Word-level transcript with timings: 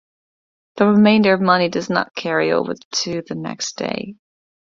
The 0.77 0.87
remainder 0.87 1.37
money 1.37 1.69
does 1.69 1.87
not 1.87 2.15
carry 2.15 2.51
over 2.51 2.73
to 2.73 3.21
the 3.21 3.35
next 3.35 3.77
day. 3.77 4.15